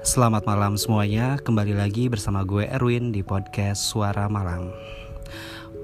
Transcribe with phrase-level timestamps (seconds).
[0.00, 4.72] Selamat malam semuanya, kembali lagi bersama gue Erwin di podcast Suara Malam.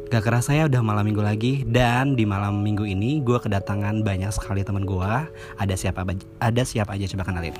[0.08, 1.68] Gak kerasa ya udah malam minggu lagi.
[1.68, 5.12] Dan di malam minggu ini gue kedatangan banyak sekali teman gue.
[5.60, 6.09] Ada siapa,
[6.41, 7.05] ada siapa aja?
[7.12, 7.52] Coba kenalin.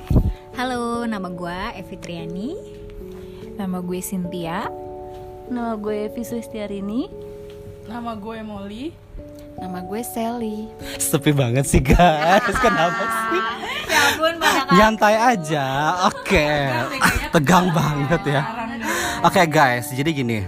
[0.57, 2.51] Halo, nama gue Evi Triani.
[3.53, 4.65] Nama gue Cynthia.
[5.53, 7.05] Nama gue Evi Sulistiarini.
[7.85, 9.06] Nama gue Molly
[9.57, 10.69] Nama gue Sally.
[11.01, 13.03] Sepi banget sih guys, kenapa
[13.33, 13.41] sih?
[13.89, 14.33] Ya ampun,
[14.69, 15.65] Nyantai aja,
[16.05, 16.47] oke.
[17.33, 18.41] Tegang banget ya.
[19.25, 20.45] Oke guys, jadi gini.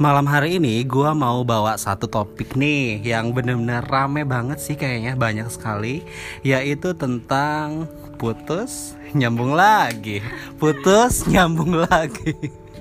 [0.00, 5.18] Malam hari ini gue mau bawa satu topik nih Yang bener-bener rame banget sih kayaknya
[5.18, 6.06] Banyak sekali.
[6.40, 7.84] Yaitu tentang
[8.16, 10.24] putus nyambung lagi.
[10.56, 12.32] Putus nyambung lagi.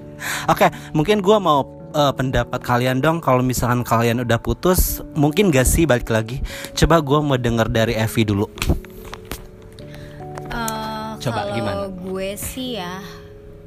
[0.51, 3.17] Oke, mungkin gue mau uh, pendapat kalian dong.
[3.17, 6.37] Kalau misalkan kalian udah putus mungkin gak sih balik lagi?
[6.77, 8.45] Coba gue mau denger dari Evi dulu.
[10.47, 11.83] Eh, Coba, kalau gimana?
[11.89, 13.01] gue sih ya,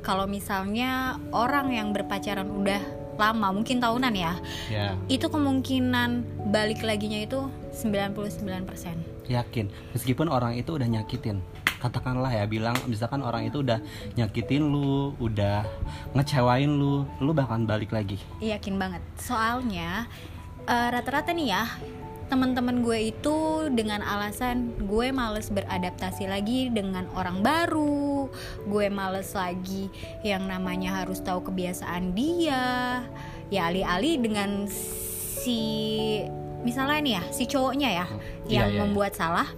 [0.06, 2.80] kalau misalnya orang yang berpacaran udah
[3.20, 4.33] lama, mungkin tahunan ya,
[4.72, 4.96] ya.
[5.12, 9.28] itu kemungkinan balik laginya itu 99%.
[9.28, 9.70] yakin.
[9.94, 11.38] Meskipun orang itu udah nyakitin
[11.81, 13.81] katakanlah ya bilang misalkan orang itu udah
[14.14, 15.64] nyakitin lu udah
[16.12, 19.03] ngecewain lu lu bahkan balik lagi Yakin banget.
[19.17, 20.05] Soalnya
[20.69, 21.64] eh, rata-rata nih ya,
[22.31, 28.31] teman-teman gue itu dengan alasan gue males beradaptasi lagi dengan orang baru,
[28.69, 29.91] gue males lagi
[30.23, 33.03] yang namanya harus tahu kebiasaan dia.
[33.51, 35.58] Ya alih-alih dengan si
[36.62, 38.06] misalnya nih ya, si cowoknya ya
[38.47, 38.81] Iya, yang iya, iya.
[38.84, 39.48] membuat salah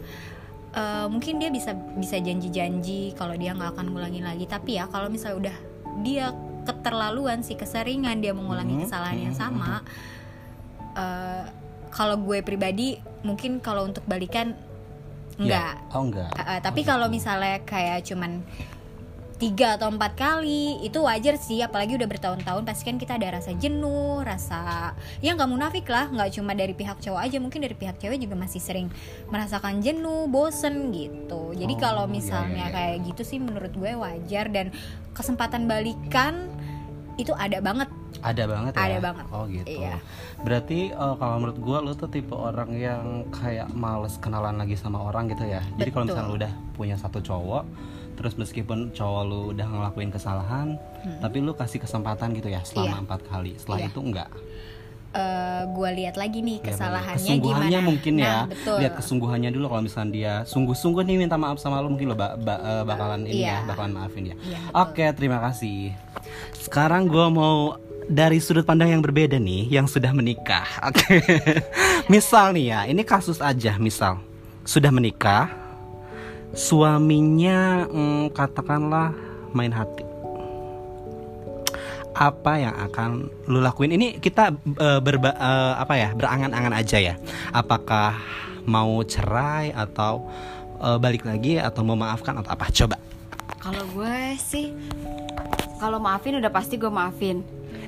[0.73, 4.45] eh, mungkin dia bisa bisa janji-janji kalau dia nggak akan ngulangin lagi.
[4.45, 5.57] Tapi ya kalau misalnya udah
[6.01, 6.27] dia
[6.63, 9.83] keterlaluan sih keseringan dia mengulangi Mhm, kesalahan yang mhm, sama
[10.95, 11.45] eh,
[11.91, 14.57] kalau gue pribadi mungkin kalau untuk balikan
[15.37, 15.93] enggak Ya.
[15.93, 18.41] oh enggak Eh, eh, tapi kalau misalnya kayak cuman
[19.43, 23.51] tiga atau empat kali itu wajar sih apalagi udah bertahun-tahun pasti kan kita ada rasa
[23.59, 27.99] jenuh rasa ya nggak munafik lah nggak cuma dari pihak cowok aja mungkin dari pihak
[27.99, 28.87] cewek juga masih sering
[29.35, 32.77] merasakan jenuh bosen gitu jadi Oh, kalau iya, misalnya iya, iya.
[32.77, 34.71] kayak gitu sih menurut gue wajar dan
[35.11, 36.47] kesempatan balikan
[37.19, 37.92] itu ada banget
[38.23, 39.25] ada banget ya Ada banget.
[39.29, 39.97] oh gitu Iya.
[40.39, 44.99] berarti eh, kalau menurut gue lu tuh tipe orang yang kayak males kenalan lagi sama
[45.01, 47.65] orang gitu ya jadi kalau misalnya lu udah punya satu cowok
[48.13, 50.79] terus meskipun cowok lu udah ngelakuin kesalahan
[51.19, 52.93] tapi lu kasih kesempatan gitu ya selama Hmm.
[52.93, 53.03] Iya.
[53.03, 53.89] empat kali setelah Iya.
[53.89, 54.31] itu enggak
[55.13, 59.51] Eh, gue lihat lagi nih Ya, kesalahannya kesungguhannya gimana mungkin nah, ya betul lihat kesungguhannya
[59.51, 62.83] dulu kalau misalnya dia sungguh-sungguh nih minta maaf sama lu mungkin lo ba- ba- eh,
[62.83, 63.61] bakalan ini Iya.
[63.61, 64.81] ya bakalan maafin ya Iya, betul.
[64.81, 65.93] oke terima kasih
[66.57, 67.77] sekarang gua mau
[68.11, 70.67] dari sudut pandang yang berbeda nih yang sudah menikah.
[70.89, 71.23] Oke.
[72.11, 74.19] Misal nih ya ini kasus aja misal.
[74.63, 75.51] Sudah menikah
[76.55, 79.15] suaminya mm, katakanlah
[79.55, 80.05] main hati.
[82.13, 83.97] Apa yang akan lu lakuin?
[83.97, 87.15] Ini kita eh, berba eh, apa ya berangan-angan aja ya.
[87.51, 88.21] Apakah
[88.69, 90.29] mau cerai atau
[90.79, 92.69] eh, balik lagi atau memaafkan atau apa?
[92.71, 92.97] Coba.
[93.63, 94.75] Kalau gue sih
[95.79, 97.43] Kalau maafin udah pasti gue maafin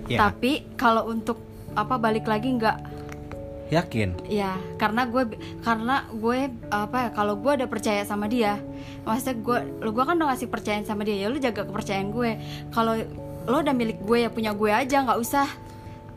[0.05, 0.19] Ya.
[0.29, 1.41] Tapi kalau untuk
[1.73, 2.79] apa balik lagi nggak
[3.73, 4.13] yakin?
[4.29, 5.35] Ya karena gue
[5.65, 6.39] karena gue
[6.69, 8.61] apa ya kalau gue udah percaya sama dia
[9.03, 12.31] maksudnya gue lu gue kan udah ngasih percayaan sama dia ya lu jaga kepercayaan gue.
[12.71, 12.95] Kalau
[13.45, 15.49] lo udah milik gue ya punya gue aja nggak usah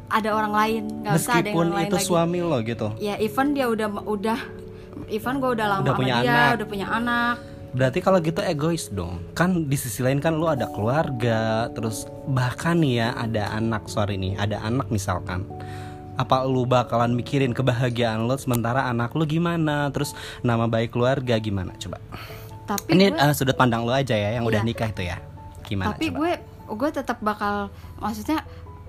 [0.07, 2.07] ada orang lain nggak usah ada yang meskipun lain itu lagi.
[2.07, 2.87] suami lo gitu.
[2.99, 4.39] Ya even dia udah udah
[5.07, 6.55] even gue udah lama Udah sama punya dia anak.
[6.59, 7.35] udah punya anak
[7.75, 9.19] berarti kalau gitu egois dong.
[9.33, 14.16] Kan di sisi lain kan lu ada keluarga terus bahkan nih ya ada anak sorry
[14.16, 15.44] nih ada anak misalkan.
[16.17, 19.91] Apa lu bakalan mikirin kebahagiaan lo sementara anak lu gimana?
[19.94, 21.77] Terus nama baik keluarga gimana?
[21.77, 22.01] Coba.
[22.67, 24.67] Tapi ini gue eh, sudut pandang lo aja ya yang udah Iya.
[24.67, 25.17] nikah itu ya.
[25.63, 26.17] Gimana tapi coba?
[26.17, 26.31] gue
[26.67, 27.69] gue tetap bakal
[28.01, 28.44] maksudnya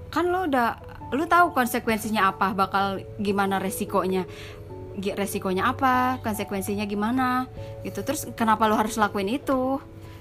[0.09, 4.29] kan lo udah lu tahu konsekuensinya apa bakal gimana resikonya
[5.15, 7.47] resikonya apa konsekuensinya gimana
[7.81, 8.03] gitu.
[8.03, 9.79] Terus kenapa lo harus lakuin itu?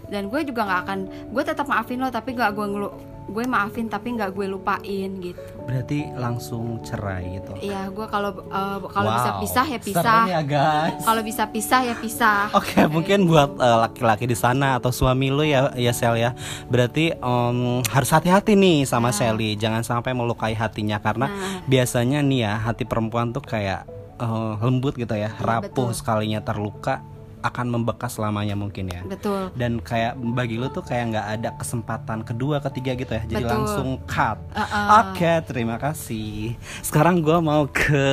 [0.08, 1.00] Dan gue juga nggak akan
[1.30, 2.90] gue tetap maafin lo tapi nggak gue ngelu
[3.28, 5.44] gue maafin tapi nggak gue lupain gitu.
[5.68, 7.60] Berarti langsung cerai gitu?
[7.60, 10.22] Iya gue kalau eh, kalau Wow, bisa pisah ya pisah.
[10.26, 11.04] ya guys.
[11.04, 12.48] Kalau bisa pisah ya pisah.
[12.56, 16.32] Oke, mungkin buat eh, laki-laki di sana atau suami lu ya, ya Sel ya.
[16.72, 19.60] Berarti em, harus hati-hati nih sama Sally.
[19.60, 20.96] Jangan sampai melukai hatinya.
[20.98, 21.68] Karena Nah.
[21.68, 23.84] biasanya nih ya hati perempuan tuh kayak
[24.20, 25.98] eh, lembut gitu ya, rapuh betul.
[25.98, 27.02] sekalinya terluka
[27.38, 29.06] akan membekas selamanya mungkin ya.
[29.06, 33.24] betul Dan kayak bagi lu tuh kayak nggak ada kesempatan kedua, ketiga gitu ya.
[33.30, 33.54] Jadi Betul.
[33.54, 34.42] langsung cut.
[34.52, 35.14] Uh-uh.
[35.14, 36.58] Oke, terima kasih.
[36.82, 38.04] Sekarang gua mau ke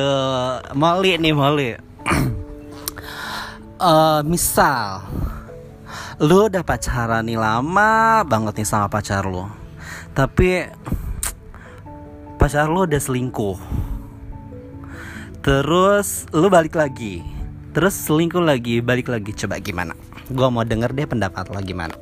[0.77, 1.71] Molly nih Molly.
[3.75, 5.03] Eh, misal
[6.23, 9.43] lu udah pacaran nih lama banget nih sama pacar lu
[10.15, 10.63] tapi
[12.39, 13.59] pacar lu udah selingkuh
[15.45, 17.21] terus lu balik lagi.
[17.69, 19.29] Terus selingkuh lagi balik lagi.
[19.31, 19.93] Coba gimana?
[20.25, 21.93] Gua mau denger deh pendapat lo gimana.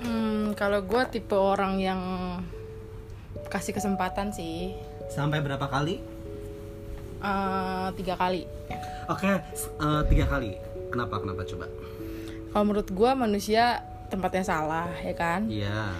[0.00, 2.00] Hmm, kalau gue tipe orang yang
[3.46, 4.72] kasih kesempatan sih.
[5.06, 6.00] Sampai berapa kali?
[7.18, 8.48] Eh, tiga kali.
[9.06, 10.56] oke s- eh, tiga kali.
[10.88, 11.20] Kenapa?
[11.20, 11.44] Kenapa?
[11.44, 11.68] Coba.
[12.48, 15.52] Kalau menurut gue manusia tempatnya salah ya kan?
[15.52, 15.92] iya.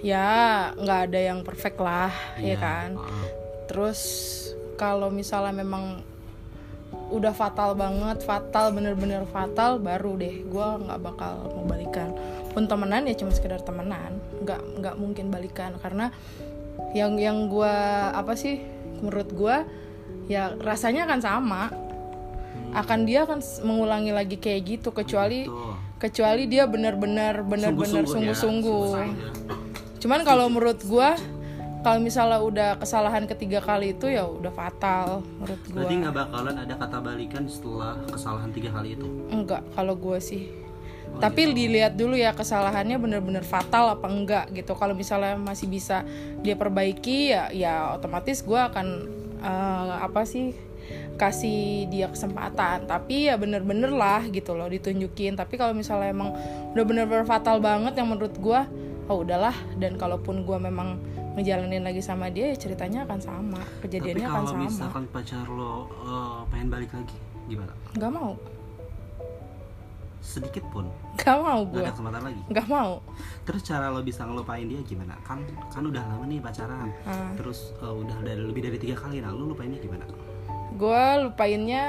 [0.00, 0.28] Ya
[0.74, 2.08] nggak ada yang perfect lah
[2.40, 2.88] ya Iya, kan?
[2.96, 3.26] heeh.
[3.68, 4.00] Terus
[4.80, 6.00] kalau misalnya memang
[7.12, 12.16] udah fatal banget, fatal bener-bener fatal, baru deh gue nggak bakal mau balikan.
[12.56, 16.08] Pun temenan ya cuma sekedar temenan, nggak nggak mungkin balikan karena
[16.96, 17.76] yang yang gue
[18.16, 18.64] apa sih
[19.04, 19.56] menurut gue
[20.32, 21.62] ya rasanya akan sama,
[22.72, 25.44] akan dia akan mengulangi lagi kayak gitu kecuali
[26.00, 30.00] kecuali dia bener-bener bener-bener Sungguh-sungguh ya, sungguh-sungguh.
[30.00, 31.12] Cuman kalau menurut gua
[31.80, 35.76] kalau misalnya udah kesalahan ketiga kali itu ya udah fatal menurut gua.
[35.80, 39.08] Berarti nggak bakalan ada kata balikan setelah kesalahan tiga kali itu.
[39.32, 40.52] Enggak kalau gua sih.
[41.10, 44.76] Tapi dilihat dulu ya kesalahannya bener-bener fatal apa enggak gitu.
[44.76, 46.04] Kalau misalnya masih bisa
[46.44, 48.86] dia perbaiki ya ya otomatis gua akan
[49.40, 50.52] eh, apa sih
[51.20, 56.32] kasih dia kesempatan tapi ya bener-bener lah gitu loh ditunjukin tapi kalau misalnya emang
[56.72, 58.64] udah bener-bener fatal banget yang menurut gua
[59.04, 60.96] oh udahlah dan kalaupun gua memang
[61.38, 65.46] ngejalanin lagi sama dia ya ceritanya akan sama Tapi kejadiannya akan kalau sama misalkan pacar
[65.46, 67.16] lo eh, pengen balik lagi,
[67.46, 67.72] gimana?
[67.94, 68.32] nggak mau
[70.20, 70.84] Sedikit pun,
[71.16, 72.42] nggak mau nggak gua ada kesempatan lagi.
[72.52, 72.90] nggak mau
[73.48, 75.16] Terus cara lo bisa ngelupain dia gimana?
[75.24, 75.40] Kan
[75.72, 76.92] kan udah lama nih pacaran.
[77.08, 77.32] Ah.
[77.40, 80.04] Terus eh, udah dari lebih dari tiga kali, nah lo lupainnya gimana?
[80.70, 81.84] gue lupainnya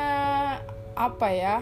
[0.98, 1.58] apa ya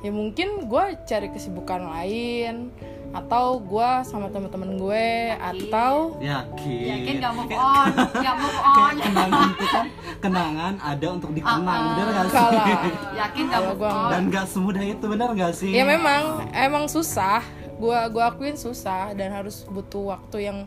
[0.00, 2.70] ya mungkin gue cari kesibukan lain
[3.14, 5.08] atau gue sama teman-teman gue
[5.38, 6.86] atau Yakin.
[6.90, 8.74] Yakin gak move on, gak move on.
[8.76, 9.86] Kayak kenangan itu kan
[10.20, 12.36] kenangan ada untuk dikenang, bener gak sih?
[12.36, 12.66] kalah
[13.14, 14.10] Yakin gak move gua on.
[14.10, 15.70] Dan gak semudah itu, bener gak sih?
[15.76, 17.44] ya memang emang susah
[17.76, 20.58] gue gua akuin susah dan harus butuh waktu yang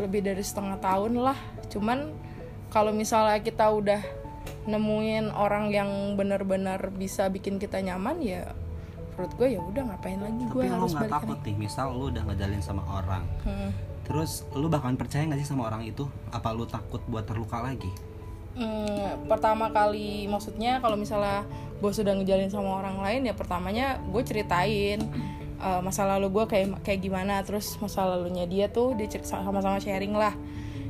[0.00, 1.36] lebih dari setengah tahun lah
[1.68, 2.12] cuman
[2.72, 4.00] kalau misalnya kita udah
[4.66, 8.52] nemuin orang yang benar-benar bisa bikin kita nyaman ya
[9.16, 12.12] menurut gue ya udah ngapain lagi gue Tapi lo harus balik takut nih, misal lo
[12.12, 13.70] udah ngejalin sama orang, Hmm.
[14.04, 16.04] terus lo bakalan percaya nggak sih sama orang itu?
[16.28, 17.88] Apa lo takut buat terluka lagi?
[18.56, 21.44] Hmm, pertama kali maksudnya kalau misalnya
[21.76, 25.00] gue sudah ngejalin sama orang lain ya pertamanya gue ceritain
[25.60, 30.16] eh, masa lalu gue kayak kayak gimana terus masa lalunya dia tuh dia sama-sama sharing
[30.16, 30.32] lah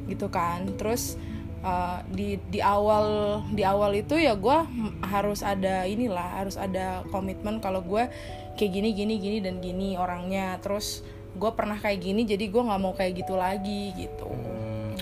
[0.07, 1.19] gitu kan terus
[1.67, 4.59] eh, di di awal di awal itu ya gue
[5.03, 8.07] harus ada inilah harus ada komitmen kalau gue
[8.55, 10.63] kayak gini gini gini dan gini orangnya.
[10.63, 11.03] Terus
[11.37, 14.56] gue pernah kayak gini jadi gue nggak mau kayak gitu lagi gitu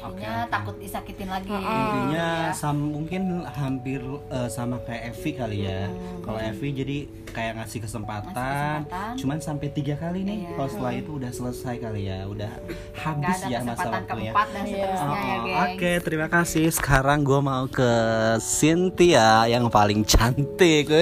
[0.06, 1.48] Intinya takut disakitin lagi.
[1.48, 5.88] Intinya sam- mungkin hampir eh, sama kayak Evi kali ya.
[6.20, 9.12] Kalau Evi jadi kayak ngasih kesempatan, Ngasih kesempatan.
[9.18, 10.36] cuman sampai tiga kali nih.
[10.40, 10.50] Iya.
[10.54, 12.50] Kalau setelah itu udah selesai kali ya, udah
[12.94, 14.30] habis ya masa waktunya.
[14.30, 15.58] dan seterusnya ya, Oh, geng.
[15.66, 16.66] Oke, terima kasih.
[16.68, 17.90] Sekarang gue mau ke
[18.38, 20.86] Cynthia yang paling cantik.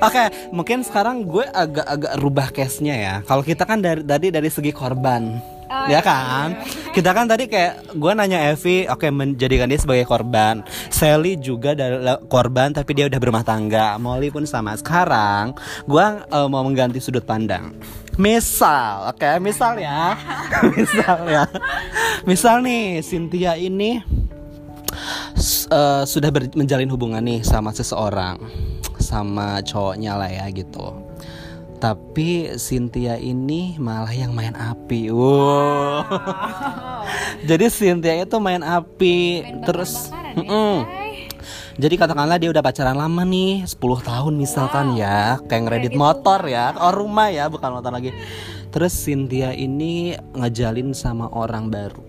[0.00, 3.14] Oke, mungkin sekarang gue agak-agak rubah case-nya ya.
[3.22, 5.38] Kalau kita kan dari tadi dari segi korban,
[5.88, 6.60] ya kan?
[6.94, 10.62] Kita kan tadi kayak gue nanya Evi, oke menjadikan dia sebagai korban.
[10.94, 11.98] Sally juga dari
[12.30, 13.98] korban, tapi dia udah berumah tangga.
[13.98, 14.78] Molly pun sama.
[14.78, 15.58] Sekarang
[15.90, 17.74] gue eh, mau mengganti sudut pandang.
[18.14, 20.14] Misal, oke, misal ya,
[20.78, 21.44] misal ya,
[22.22, 23.98] misal nih Cynthia ini
[25.66, 28.38] eh, sudah menjalin hubungan nih sama seseorang
[29.02, 31.03] sama cowoknya lah ya gitu
[31.84, 35.12] tapi Cynthia ini malah yang main api.
[35.12, 36.08] Wow.
[37.48, 39.44] Jadi Cynthia itu main api.
[39.68, 40.88] Terus Mm-mm.
[41.76, 46.72] jadi katakanlah dia udah pacaran lama nih 10 tahun misalkan ya kayak ngeredit motor ya
[46.74, 48.16] oh rumah ya bukan motor lagi.
[48.72, 52.00] Terus Cynthia ini ngejalin sama orang baru.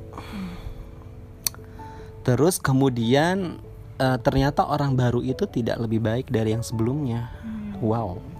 [2.23, 3.59] Terus kemudian
[3.99, 7.27] eh, ternyata orang baru itu tidak lebih baik dari yang sebelumnya.
[7.83, 8.34] Wow.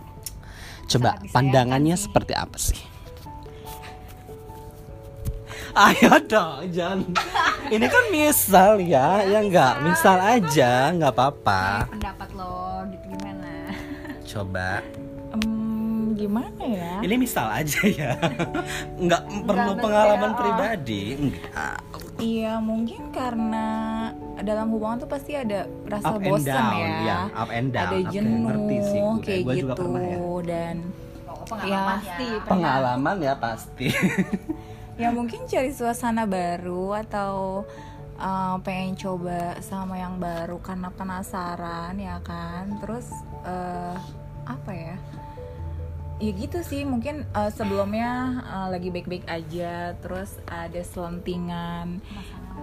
[0.85, 2.77] Coba pandangannya seperti apa sih?
[5.75, 7.03] Ayo dong, jangan.
[7.67, 11.89] Ini kan misal ya, ya enggak, misal aja, nggak apa-apa.
[11.91, 13.51] pendapat lo gitu gimana
[14.31, 14.69] Coba.
[15.35, 18.15] Hmm, gimana ya Ini misal aja ya.
[19.03, 21.77] Nggak perlu pengalaman pribadi, enggak.
[22.15, 23.67] Iya mungkin karena
[24.43, 27.87] dalam hubungan tuh pasti ada rasa Up and bosan down, ya, ya, up and down.
[27.87, 29.23] ada jenuh sih gue.
[29.23, 30.17] kayak Gue juga gitu pernah ya.
[30.43, 30.75] dan
[31.61, 31.81] ya
[32.41, 33.87] Pengalaman ya pasti.
[35.01, 37.63] ya mungkin cari suasana baru atau
[38.19, 43.11] uh, pengen coba sama yang baru karena penasaran ya kan terus
[43.43, 43.95] uh,
[44.47, 44.95] apa ya
[46.15, 51.99] ya gitu sih mungkin uh, sebelumnya uh, lagi baik-baik aja terus ada selentingan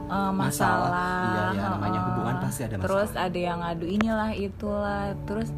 [0.06, 2.86] uh, masalah, Iya, iya, namanya uh, hubungan pasti ada masalah.
[2.86, 5.50] terus ada yang ngadu inilah itulah terus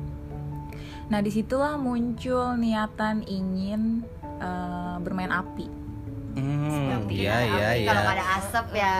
[1.04, 4.02] nah di situlah muncul niatan ingin
[4.38, 5.68] uh, bermain api
[6.34, 7.90] Hmm, iya iya iya.
[7.94, 8.96] Kalau ada asap ya.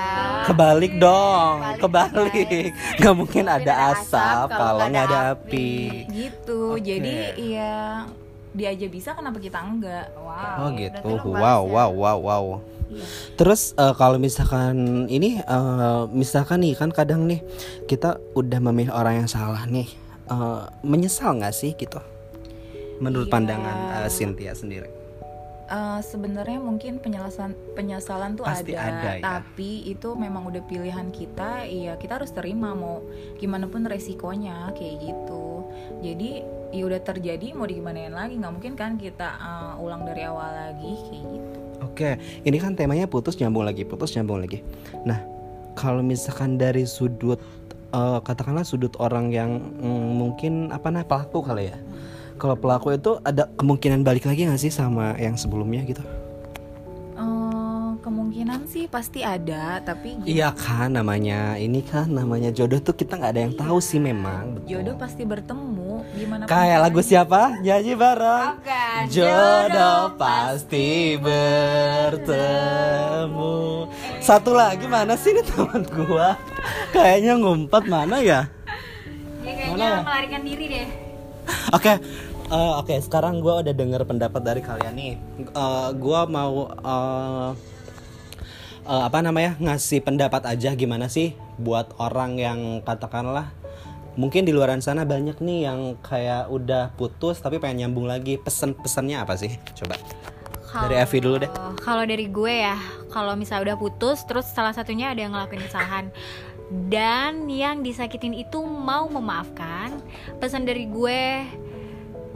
[0.46, 2.70] Kebalik dong, Kebalik, kebalik.
[3.02, 5.74] Nggak mungkin ada ada asap kalau nggak ada api.
[6.14, 6.94] gitu Oke.
[6.94, 8.06] jadi ya
[8.54, 10.62] dia aja bisa kenapa kita enggak Wow.
[10.62, 11.10] Oh gitu.
[11.10, 11.74] lu Wow ya.
[11.74, 12.44] wow wow wow.
[13.34, 17.40] Terus eh, kalau misalkan ini eh, misalkan nih kan kadang nih
[17.84, 19.86] kita udah memilih orang yang salah nih.
[20.24, 22.00] eh, menyesal nggak sih gitu?
[22.96, 23.34] Menurut Iya.
[23.34, 24.88] pandangan eh, Cynthia sendiri.
[25.64, 29.20] Eh, sebenarnya mungkin penyesalan penyesalan tuh Pasti ada, ada, ya.
[29.20, 33.00] tapi itu memang udah pilihan kita iya kita harus terima mau
[33.34, 35.64] gimana pun resikonya kayak gitu
[36.00, 40.52] jadi ya udah terjadi mau digimanain lagi nggak mungkin kan kita eh, ulang dari awal
[40.52, 44.64] lagi kayak gitu Oke, ini kan temanya putus nyambung lagi, putus nyambung lagi.
[45.04, 45.20] Nah,
[45.76, 47.38] kalau misalkan dari sudut
[47.92, 51.76] eh, katakanlah sudut orang yang mm, mungkin apa nah pelaku kali ya.
[52.34, 56.02] Kalau pelaku itu ada kemungkinan balik lagi nggak sih sama yang sebelumnya gitu?
[57.14, 62.98] Eh, kemungkinan sih pasti ada tapi gimana Iya kan namanya ini kan namanya jodoh tuh
[62.98, 64.58] kita nggak ada yang tahu sih memang.
[64.58, 64.68] betul.
[64.74, 67.56] jodoh pasti bertemu gimana Kayak lagu siapa?
[67.64, 68.60] Nyanyi bareng.
[68.60, 69.08] Bukan.
[69.08, 72.44] Jodoh pasti bertemu.
[74.20, 76.36] Satu lagi mana sih ini teman gua?
[76.92, 78.48] Kayaknya ngumpet mana ya?
[79.44, 80.00] Mana kayaknya ya?
[80.04, 80.86] melarikan diri deh.
[81.76, 82.00] Oke,
[82.48, 82.94] eh, oke.
[83.04, 85.14] sekarang gua udah denger pendapat dari kalian nih.
[85.44, 87.50] Eh, gua mau eh,
[88.88, 93.52] eh, apa namanya ngasih pendapat aja gimana sih buat orang yang katakanlah
[94.14, 98.38] mungkin di luaran sana banyak nih yang kayak udah putus tapi pengen nyambung lagi.
[98.38, 99.54] Pesen-pesannya apa sih?
[99.78, 99.98] Coba.
[100.74, 101.50] Dari Evi dulu deh.
[101.86, 102.74] Kalau dari gue ya,
[103.14, 106.10] kalau misalnya udah putus, terus salah satunya ada yang ngelakuin kesalahan
[106.90, 109.94] dan yang disakitin itu mau memaafkan,
[110.40, 111.46] pesan dari gue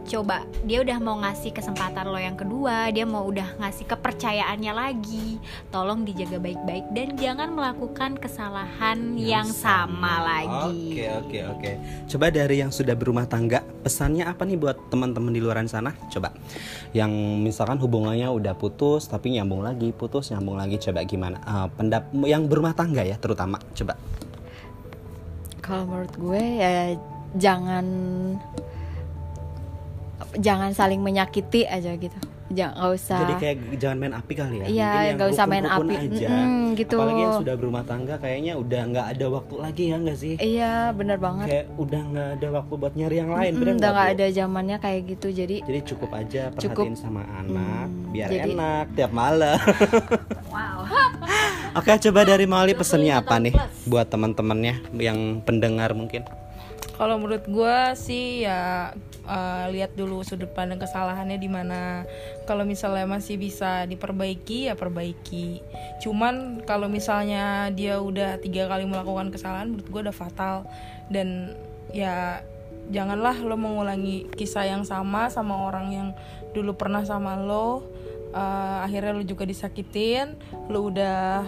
[0.09, 5.37] coba dia udah mau ngasih kesempatan lo yang kedua, dia mau udah ngasih kepercayaannya lagi,
[5.69, 10.97] tolong dijaga baik-baik dan jangan melakukan kesalahan yang, sama, lagi.
[10.97, 11.71] Oke oke oke.
[12.09, 15.93] Coba dari yang sudah berumah tangga, pesannya apa nih buat teman-teman di luaran sana?
[16.09, 16.33] Coba.
[16.97, 17.13] Yang
[17.45, 20.81] misalkan hubungannya udah putus tapi nyambung lagi, putus nyambung lagi.
[20.81, 21.37] Coba gimana?
[21.45, 23.61] Eh, pendap yang berumah tangga ya terutama.
[23.77, 23.93] Coba.
[25.61, 26.97] Kalau menurut gue ya
[27.37, 27.85] jangan
[30.39, 32.17] jangan saling menyakiti aja gitu.
[32.49, 33.19] Jangan nggak usah.
[33.21, 34.67] Jadi kayak jangan main api kali ya.
[34.67, 35.95] Iya, nggak usah main api.
[36.01, 36.29] aja.
[36.33, 36.97] Mm-mm, gitu.
[36.97, 40.35] Apalagi yang sudah berumah tangga kayaknya udah nggak ada waktu lagi ya nggak sih?
[40.41, 41.45] Iya bener banget.
[41.45, 43.53] Kayak udah nggak ada waktu buat nyari yang lain.
[43.53, 45.29] Mm, bener udah nggak ada zamannya kayak gitu.
[45.29, 46.85] Jadi Jadi cukup aja perhatiin Cukup.
[46.97, 49.59] sama anak Hmm, biar jadi- enak tiap malam.
[51.77, 53.53] Oke, coba dari Mali pesennya apa nih
[53.85, 56.25] buat teman-temannya yang pendengar mungkin?
[56.99, 58.91] Kalau menurut gue sih ya
[59.23, 62.03] eh, lihat dulu sudut pandang kesalahannya di mana.
[62.43, 65.63] Kalau misalnya masih bisa diperbaiki ya perbaiki.
[66.03, 70.67] Cuman kalau misalnya dia udah tiga kali melakukan kesalahan, menurut gue udah fatal.
[71.07, 71.55] Dan
[71.95, 72.43] ya
[72.91, 76.09] janganlah lo mengulangi kisah yang sama sama orang yang
[76.51, 77.87] dulu pernah sama lo.
[78.35, 80.35] Eh, akhirnya lo juga disakitin,
[80.67, 81.47] lo udah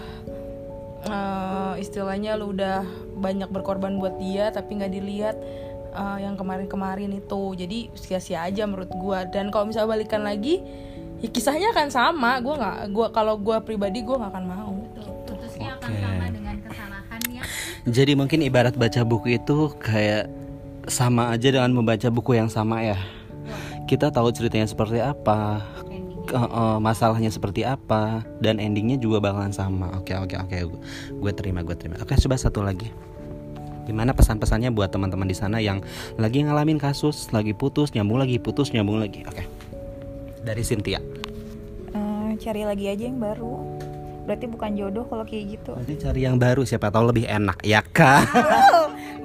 [1.06, 2.84] eh, istilahnya lu udah
[3.16, 5.36] banyak berkorban buat dia tapi nggak dilihat
[5.94, 7.42] eh, yang kemarin-kemarin itu.
[7.56, 9.24] Jadi sia-sia aja menurut gua.
[9.24, 10.60] Dan kalau misalnya balikan lagi
[11.20, 12.40] ya kisahnya akan sama.
[12.44, 14.74] Gua nggak gua kalau gua pribadi gua nggak akan mau.
[15.24, 16.02] Putusnya akan Oke.
[16.02, 17.46] sama dengan kesalahan yang
[17.88, 20.28] Jadi mungkin ibarat baca buku itu kayak
[20.88, 22.98] sama aja dengan membaca buku yang sama ya.
[23.84, 25.66] Kita tahu ceritanya seperti apa,
[26.30, 29.90] ke- eh, masalahnya seperti apa, dan endingnya juga bakalan sama.
[29.98, 30.56] Oke oke oke,
[31.10, 31.98] gue terima gue terima.
[31.98, 32.86] Oke coba satu lagi.
[33.84, 35.82] Gimana pesan-pesannya buat teman-teman di sana yang
[36.14, 39.26] lagi ngalamin kasus, lagi putus, nyambung lagi, putus, nyambung lagi.
[39.26, 39.42] Oke.
[40.40, 41.02] Dari Cynthia.
[41.90, 43.82] Eh, cari lagi aja yang baru
[44.20, 47.82] berarti bukan jodoh kalau kayak gitu Berarti cari yang baru, siapa tahu lebih enak, ya
[47.82, 48.22] kan?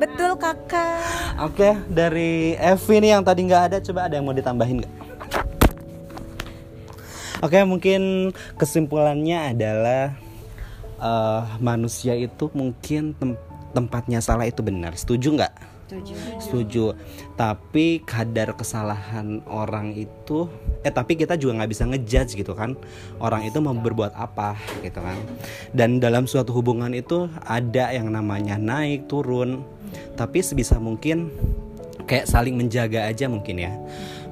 [0.02, 0.98] betul kakak
[1.38, 4.94] Oke, dari Evi nih yang tadi nggak ada, coba ada yang mau ditambahin nggak?
[7.46, 10.18] Oke, mungkin kesimpulannya adalah
[10.98, 13.38] eh, manusia itu mungkin tem-
[13.70, 14.98] tempatnya salah itu benar.
[14.98, 15.54] Setuju nggak?
[16.42, 16.98] setuju.
[17.38, 20.50] Tapi kadar kesalahan orang itu
[20.82, 22.74] eh tapi kita juga nggak bisa ngejudge gitu kan.
[23.22, 25.18] Orang itu mau berbuat apa gitu kan.
[25.78, 29.62] Dan dalam suatu hubungan itu ada yang namanya naik turun.
[30.18, 31.30] Tapi sebisa mungkin
[32.10, 33.74] kayak saling menjaga aja mungkin ya.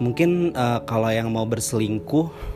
[0.02, 2.53] Mungkin eh, kalau yang mau berselingkuh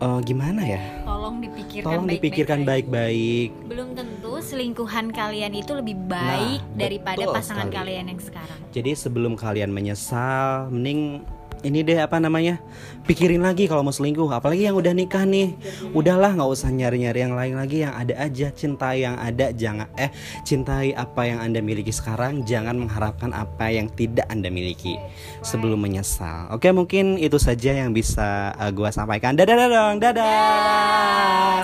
[0.00, 0.82] eh, gimana ya?
[1.04, 3.48] Tolong dipikirkan tolong baik-baik dipikirkan baik-baik.
[3.68, 7.76] Belum tentu selingkuhan kalian itu lebih baik Nah, daripada pasangan sekali.
[7.76, 8.58] kalian yang sekarang.
[8.70, 11.20] Jadi sebelum kalian menyesal, mending
[11.60, 12.56] ini deh apa namanya?
[13.04, 14.28] Pikirin lagi kalau mau selingkuh.
[14.32, 15.52] Apalagi yang udah nikah nih.
[15.92, 17.84] Udahlah nggak usah nyari-nyari yang lain lagi.
[17.84, 19.52] Yang ada aja cinta yang ada.
[19.52, 20.10] Jangan eh
[20.44, 22.42] cintai apa yang anda miliki sekarang.
[22.48, 24.96] Jangan mengharapkan apa yang tidak anda miliki
[25.44, 26.48] sebelum menyesal.
[26.54, 29.36] Oke mungkin itu saja yang bisa uh, gua sampaikan.
[29.36, 29.94] Dadah dadah dong.
[30.00, 31.58] Dadah.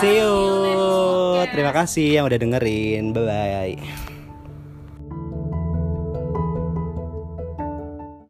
[0.00, 0.34] See you.
[1.52, 3.12] Terima kasih yang udah dengerin.
[3.12, 4.11] Bye bye